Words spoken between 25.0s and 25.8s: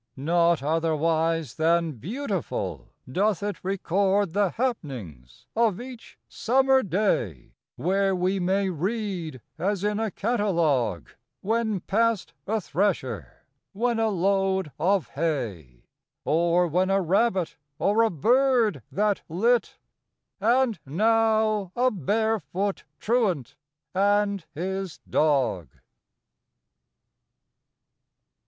dog.